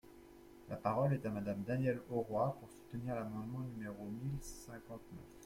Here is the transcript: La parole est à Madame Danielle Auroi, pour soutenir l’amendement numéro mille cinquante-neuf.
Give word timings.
La 0.67 0.77
parole 0.77 1.13
est 1.13 1.25
à 1.27 1.29
Madame 1.29 1.61
Danielle 1.61 2.01
Auroi, 2.09 2.57
pour 2.59 2.67
soutenir 2.71 3.13
l’amendement 3.13 3.59
numéro 3.77 4.05
mille 4.05 4.41
cinquante-neuf. 4.41 5.23